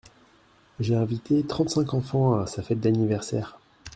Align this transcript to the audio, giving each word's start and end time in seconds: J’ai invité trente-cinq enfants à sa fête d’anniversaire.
J’ai 0.79 0.95
invité 0.95 1.43
trente-cinq 1.45 1.93
enfants 1.93 2.33
à 2.39 2.47
sa 2.47 2.63
fête 2.63 2.79
d’anniversaire. 2.79 3.59